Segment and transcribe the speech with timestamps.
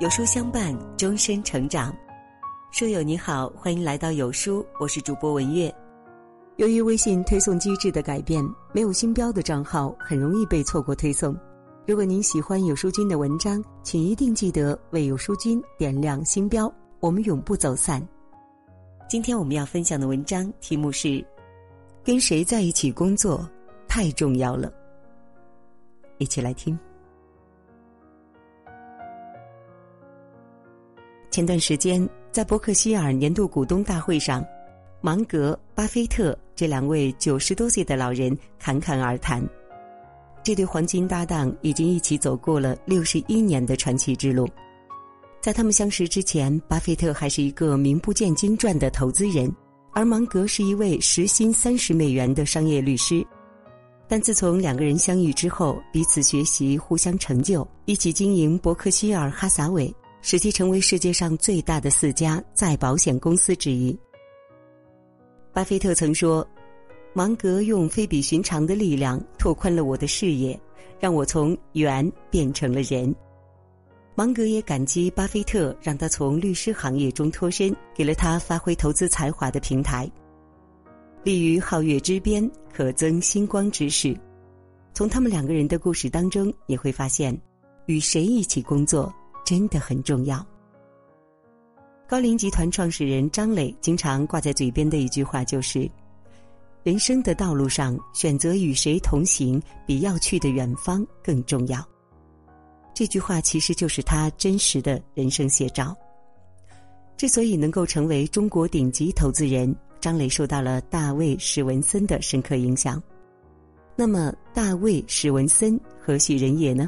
[0.00, 1.92] 有书相伴，终身成长。
[2.70, 5.74] 书友你好，欢迎来到有书，我是主播文月。
[6.54, 11.36] 由于微信推送机制的改变，没有星标的账号很容易被错过推送。
[11.84, 18.00] 如果您喜欢有书君的文章，请一定记得为有书君点亮星标，我们永不走散。
[19.08, 21.26] 今天我们要分享的文章题目是：
[22.04, 23.44] 跟谁在一起工作
[23.88, 24.72] 太重要了。
[26.18, 26.78] 一起来听。
[31.38, 34.44] 前段时间，在伯克希尔年度股东大会上，
[35.00, 39.40] 芒格、巴菲特这两位九十多岁的老人侃侃而谈。
[40.42, 44.48] 这对黄金搭档已经一起走过了六十一年的传奇之路。
[45.40, 49.48] 在他们相识之前，巴菲特还是一个名不见经传的投资人，
[49.92, 53.24] 而芒格是一位时薪三十美元的商业律师。
[54.08, 59.94] 但自从两个人相遇之后，彼此学习，互相成就，一起经营伯克希尔哈撒韦。
[60.20, 63.98] 使其成为世界上最大的四家再保险公司之一。
[65.52, 66.46] 巴菲特曾说
[67.14, 70.58] ：“芒格用非比寻常的力量拓宽了我的视野，
[71.00, 73.14] 让我从猿变成了人。”
[74.14, 80.10] 芒格也感激巴菲特让他从律师行业中脱身，给了他发挥投资才华的平台。
[81.22, 84.16] 立于皓月之边，可增星光之势。
[84.92, 87.36] 从他们两个人的故事当中，你会发现，
[87.86, 89.12] 与谁一起工作。
[89.48, 90.46] 真的很重要。
[92.06, 95.90] 高瓴集团创始人张磊经常挂在嘴边的一句话就是
[96.84, 101.82] ：“人生的道路上，选择与谁同行，比要去的远方更重要。”
[102.92, 105.96] 这句话其实就是他真实的人生写照。
[107.16, 113.02] 之所以能够成为中国顶级投资人，张磊受到了大卫史文森的深刻影响。
[113.96, 116.86] 那么，大卫史文森何许人也呢？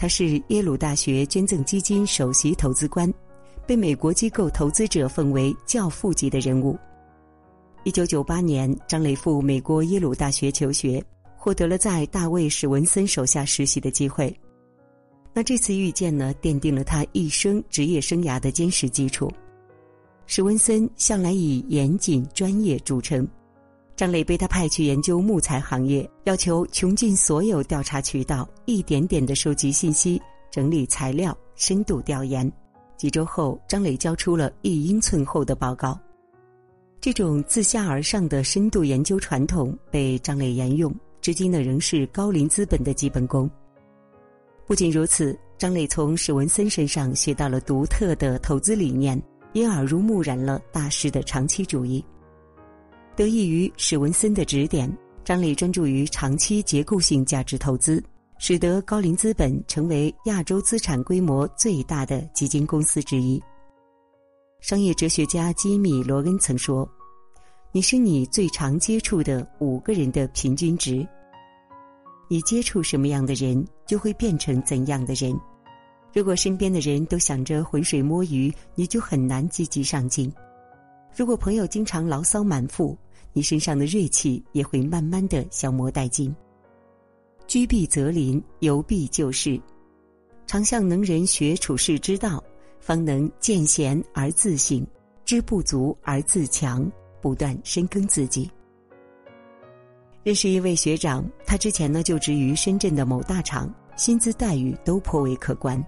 [0.00, 3.12] 他是耶鲁大学捐赠基金首席投资官，
[3.66, 6.74] 被美国机构投资者奉为教父级的人物。
[7.84, 11.04] 一九九八年，张磊赴美国耶鲁大学求学，
[11.36, 14.34] 获得了在大卫史文森手下实习的机会。
[15.34, 19.30] 那这次遇见呢，奠定了他一生职业生涯的坚实基础。
[20.24, 23.28] 史文森向来以严谨专业著称。
[24.00, 30.18] 张磊被他派去研究木材行业，要求穷尽所有调查渠道，一点点的收集信息、
[30.50, 32.50] 整理材料、深度调研。
[32.96, 36.00] 几周后，张磊交出了一英寸厚的报告。
[36.98, 40.90] 这种自下而上的深度研究传统被张磊沿用，
[41.20, 43.50] 至今呢仍是高瓴资本的基本功。
[44.66, 49.22] 不仅如此，张磊从史文森身上学到了独特的投资理念，
[49.52, 52.02] 也耳濡目染了大师的长期主义。
[53.20, 54.90] 得益于史文森的指点，
[55.26, 58.02] 张磊专注于长期结构性价值投资，
[58.38, 63.38] 使得高瓴资本成为亚洲资产规模最大的基金公司之一。
[64.60, 66.90] 商业哲学家基米·罗恩曾说
[67.72, 71.06] ：“你是你最常接触的五个人的平均值。
[72.26, 75.38] 你接触什么样的人，就会变成怎样的人。
[76.14, 80.32] 如果身边的人都想着浑水摸鱼，你就很难积极上进。
[81.14, 82.96] 如果朋友经常牢骚满腹，
[83.32, 86.34] 你身上的锐气也会慢慢的消磨殆尽。
[87.46, 89.60] 居必择邻，游必就事，
[90.46, 92.42] 常向能人学处世之道，
[92.78, 94.86] 方能见贤而自省，
[95.24, 98.50] 知不足而自强，不断深耕自己。
[100.22, 105.82] 认识一位学长，他之前呢就职于深圳的某大厂，薪资待遇都颇为可观。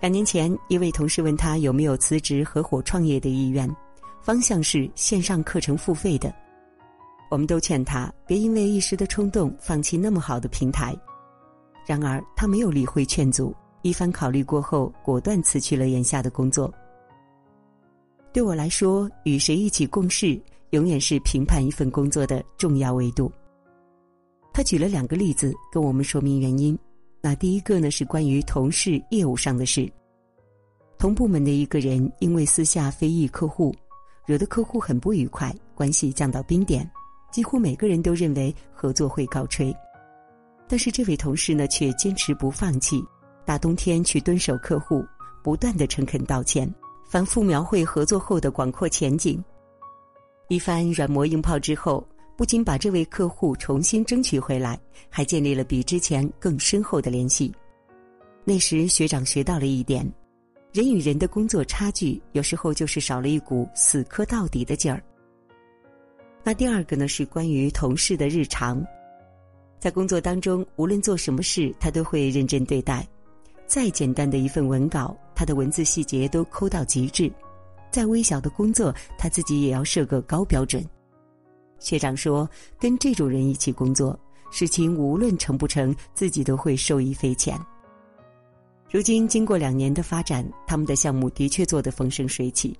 [0.00, 3.70] 两年前，一位同事问他有没有辞职合伙创业的意愿。
[4.22, 6.32] 方向是线上课程付费的，
[7.30, 10.96] 我们都劝他别因为一时的冲动放弃那么好的平台。
[11.86, 16.72] 然而他没有理会劝阻，一番考虑过后，果断辞去了眼下的工作。
[18.32, 23.32] 对我来说，与谁一起共事，永远是评判一份工作的重要维度。
[24.52, 26.78] 他举了两个例子跟我们说明原因。
[27.22, 29.90] 那第一个呢，是关于同事业务上的事。
[30.98, 33.74] 同部门的一个人因为私下非议客户。
[34.30, 36.88] 惹得客户很不愉快，关系降到冰点，
[37.32, 39.74] 几乎每个人都认为合作会告吹。
[40.68, 43.04] 但是这位同事呢，却坚持不放弃，
[43.44, 45.04] 大冬天去蹲守客户，
[45.42, 46.72] 不断的诚恳道歉，
[47.08, 49.42] 反复描绘合作后的广阔前景。
[50.46, 52.06] 一番软磨硬泡之后，
[52.36, 54.78] 不仅把这位客户重新争取回来，
[55.08, 57.52] 还建立了比之前更深厚的联系。
[58.44, 60.08] 那时学长学到了一点。
[60.72, 65.02] 人与人的工作差距，有时候就是少了一股死磕到底的劲儿。
[66.44, 68.80] 那第二个呢，是关于同事的日常，
[69.80, 73.04] 在工作当中，无论做什么事，他都会认真对待，
[73.66, 77.28] 再简单的一份文稿，他的文字细节都抠到极致；
[77.90, 80.84] 再微小的工作，他自己也要设个高标准。
[81.80, 84.16] 学长说：“跟这种人一起工作，
[84.52, 87.58] 事情无论成不成，自己都会受益匪浅。”
[88.92, 92.76] 如今经过两年的发展，他们的项目的确做得风生水起。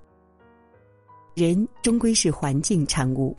[1.36, 3.36] 人终归是环境产物，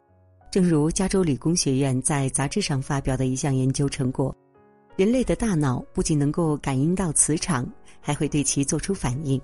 [0.50, 4.34] 正如加州理工学院在杂志上发表的一项研究成果：
[4.96, 7.70] 人类的大脑不仅能够感应到磁场，
[8.00, 9.40] 还会对其做出反应。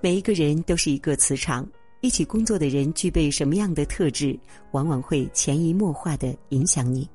[0.00, 1.68] 每一个人都是一个磁场。
[2.00, 4.38] 一起工作的人具备什么样的特质，
[4.70, 7.06] 往往会潜移默化的影响你。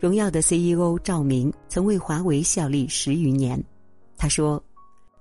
[0.00, 3.62] 荣耀的 CEO 赵明曾为华为效力十余年，
[4.16, 4.62] 他说：“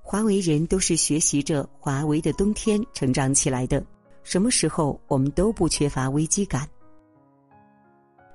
[0.02, 3.86] 华为人都是学习着华为的冬天成长起来的，
[4.24, 6.66] 什么时候我们都不缺乏危机感。”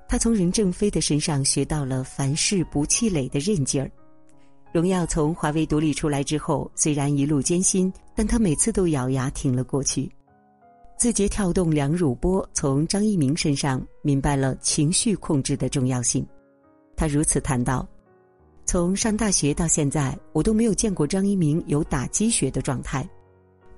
[0.06, 3.90] 他从任正非的身上学到了凡事不气馁的韧劲儿。
[4.70, 10.10] 荣耀从华为独立出来之后，虽然一路艰辛，但他每次都咬牙挺了过去。
[10.98, 16.24] 字节跳动梁汝波从张一鸣身上明白了情绪控制的重要性。
[16.96, 17.86] 他如此谈到
[18.64, 23.08] ：“从上大学到现在，我都没有见过张一鸣有打鸡血的状态。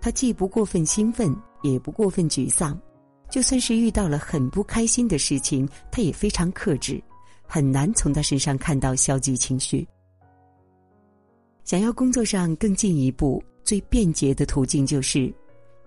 [0.00, 2.78] 他既不过分兴奋，也不过分沮丧。
[3.28, 7.02] 就算是遇到了很不开心的事情，他也非常克制，
[7.44, 9.86] 很难从他身上看到消极情绪。”
[11.64, 15.34] 想要工作上更进一步，最便捷的途径就是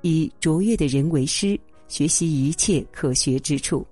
[0.01, 3.87] 以卓越的人为师，学习一切可学之处，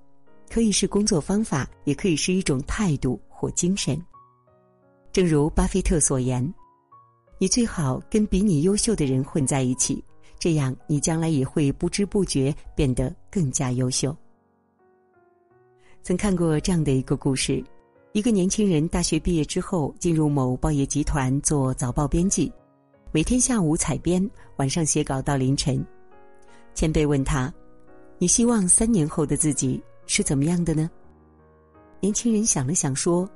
[0.50, 4.01] 可以是工作方法，也可以是一种态度或精神。
[5.12, 6.44] 正如巴菲特所言
[7.38, 10.04] ：“你最好跟比你优秀的人混在一起，
[10.39, 14.16] 这样你将来也会不知不觉变得更加优秀。”
[16.01, 17.63] 曾看过这样的一个故事。
[18.13, 22.51] 一个年轻人大学毕业之后，进入某报业集团做早报编辑，
[23.12, 25.86] 每天下午采编，晚上写稿到凌晨。
[26.74, 27.54] 前辈问他
[28.18, 30.89] ：“你希望三年后的自己是怎么样的呢？”
[31.99, 33.27] 年轻人想了想说：“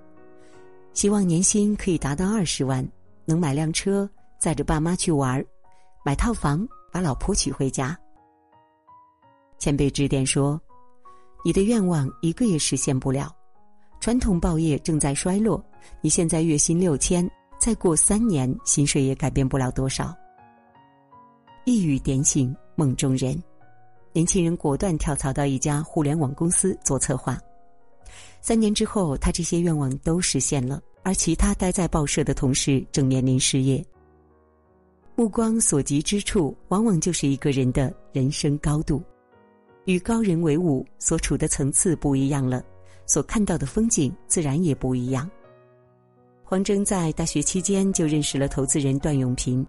[0.94, 2.88] 希望年薪可以达到二十万，
[3.26, 4.10] 能买辆车，
[4.40, 5.44] 载着爸妈去玩
[6.06, 7.98] 买套房，把老婆娶回家。”
[9.58, 10.60] 前辈指点说
[11.44, 13.36] ：“你的愿望一个也实现不了。”
[14.00, 15.64] 传统报业正在衰落，
[16.02, 17.30] 你现在月薪六千，
[17.60, 20.16] 再过三年薪水也改变不了多少。
[21.66, 23.40] 一语点醒梦中人，
[24.12, 27.40] 年轻人果断跳槽到一家互联网公司做策划。
[28.42, 33.84] 三年之后，他这些愿望都实现了，而其他待在报社的同事正面临失业。
[35.16, 39.02] 目光所及之处，往往就是一个人的人生高度。
[39.86, 42.64] 与高人为伍，所处的层次不一样了。
[43.08, 45.30] 所看到的风景自然也不一样。
[46.44, 49.66] 黄峥在大学期间就认识了投资人段永平。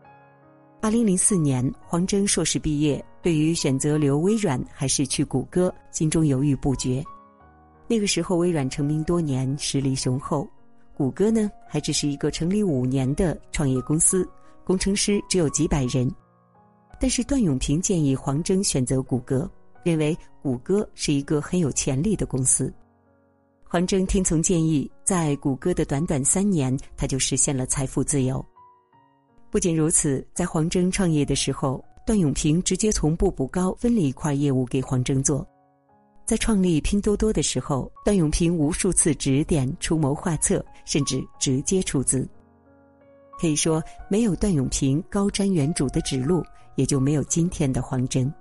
[0.80, 7.04] 二零零四年，黄峥硕士毕业，对于选择留微软还是去谷歌，心中犹豫不决。
[7.88, 10.46] 那个时候，微软成名多年，实力雄厚；
[10.96, 14.26] 谷歌呢，还只是一个成立五年的创业公司，
[14.64, 16.10] 工程师只有几百人。
[16.98, 19.50] 但是段永平建议黄峥选择谷歌，
[19.82, 22.72] 认为谷歌是一个很有潜力的公司。
[23.64, 28.44] 黄峥听从建议，在谷歌的短短三年，他就实现了财富自由。
[29.50, 35.46] 不仅如此，在黄峥创业的时候，段永平直接从步步高分了一块业务给黄峥做。
[36.24, 42.28] 在创立拼多多的时候，段永平无数次指点、出谋划策，甚至直接出资。
[43.40, 46.44] 可以说，没有段永平高瞻远瞩的指路，
[46.76, 48.32] 也就没有今天的黄峥。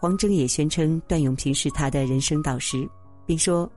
[0.00, 2.88] 黄峥也宣称段永平是他的人生导师，
[3.26, 3.70] 并说。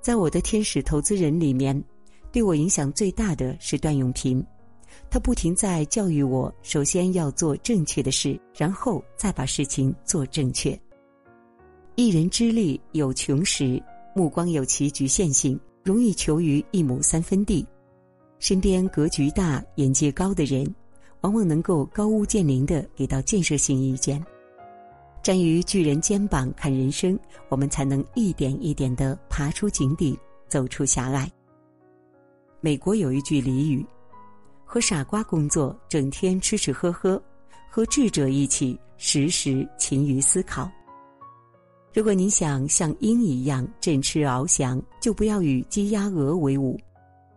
[0.00, 1.80] 在我的天使投资人里面，
[2.32, 4.44] 对我影响最大的是段永平，
[5.08, 10.76] 他不停在教育我：首先要做正确的事，然后再把事情做正确。
[11.94, 13.80] 一人之力有穷时，
[14.14, 17.66] 目光有其局限性，容易求于一亩三分地。
[18.38, 20.66] 身边格局大、眼界高的人，
[21.20, 24.24] 往往能够高屋建瓴的给到建设性意见。
[25.22, 27.16] 站于巨人肩膀看人生，
[27.50, 30.18] 我们才能一点一点的爬出井底，
[30.48, 31.30] 走出狭隘。
[32.62, 33.84] 美国有一句俚语
[34.64, 37.20] ：“和傻瓜工作，整天吃吃喝喝；
[37.70, 40.70] 和智者一起，时时勤于思考。”
[41.94, 46.74] 如果您想像鹰一样振翅翱翔，就不要与鸡鸭鹅为伍；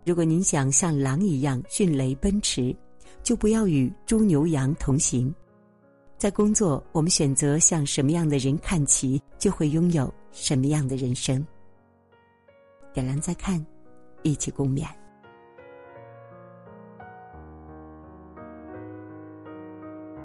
[0.05, 2.73] 如果您想像狼一样迅雷奔驰，
[3.21, 5.33] 就不要与猪牛羊同行。
[6.17, 11.45] 在工作，我们选择向什么样的人看齐，就会拥有什么样的人生。
[12.93, 13.63] 点亮再看，
[14.23, 14.87] 一起共勉。